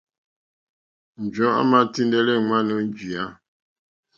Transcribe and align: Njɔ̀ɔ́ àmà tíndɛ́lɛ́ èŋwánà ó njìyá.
Njɔ̀ɔ́ 1.23 1.57
àmà 1.61 1.79
tíndɛ́lɛ́ 1.93 2.35
èŋwánà 2.39 2.73
ó 2.79 2.81
njìyá. 2.87 3.25